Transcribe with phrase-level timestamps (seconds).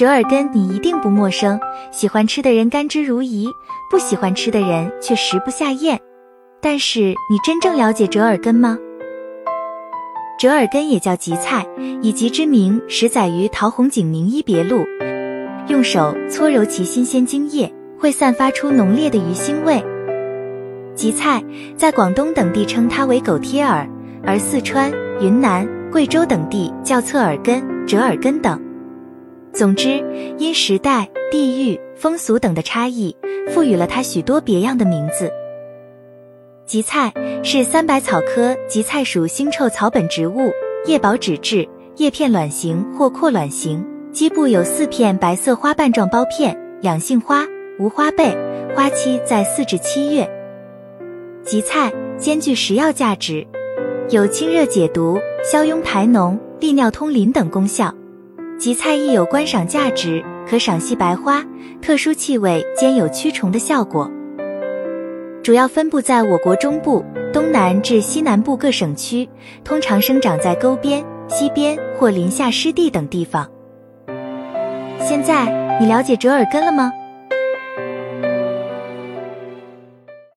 [0.00, 3.52] 折耳根你一定不陌生，喜欢吃的人甘之如饴，
[3.90, 6.00] 不喜欢吃的人却食不下咽。
[6.62, 8.78] 但是你真正了解折耳根吗？
[10.38, 11.66] 折耳根也叫荠菜，
[12.00, 14.78] 以其之名始载于陶弘景《名医别录》，
[15.68, 19.84] 用手搓揉其新鲜茎叶，会散发出浓烈的鱼腥味。
[20.96, 21.44] 荠菜
[21.76, 23.86] 在广东等地称它为狗贴耳，
[24.24, 24.90] 而四川、
[25.20, 28.58] 云南、贵州等地叫侧耳根、折耳根等。
[29.52, 30.02] 总之，
[30.38, 33.14] 因时代、地域、风俗等的差异，
[33.48, 35.30] 赋予了它许多别样的名字。
[36.66, 40.52] 荠菜是三百草科荠菜属腥臭草本植物，
[40.86, 47.44] 叶薄脂质，叶片卵形或阔卵形，基部有四片白色花瓣状苞片，两性花，
[47.78, 48.32] 无花被，
[48.76, 50.30] 花期在四至七月。
[51.44, 53.44] 荠菜兼具食药价值，
[54.10, 57.92] 有清热解毒、消痈排脓、利尿通淋等功效。
[58.60, 61.42] 荠菜亦有观赏价值，可赏系白花，
[61.80, 64.10] 特殊气味兼有驱虫的效果。
[65.42, 67.02] 主要分布在我国中部、
[67.32, 69.26] 东南至西南部各省区，
[69.64, 73.48] 通常生长在沟边、溪边或林下湿地等地方。
[74.98, 76.92] 现在你了解折耳根了吗？